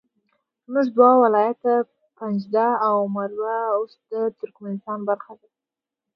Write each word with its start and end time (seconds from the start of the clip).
زموږ 0.71 0.87
دوه 0.97 1.13
ولایته 1.23 1.73
پنجده 2.17 2.67
او 2.87 2.97
مروه 3.15 3.57
اوس 3.75 3.93
د 4.11 4.11
ترکمنستان 4.39 4.99
برخه 5.09 5.33
ده 5.39 5.47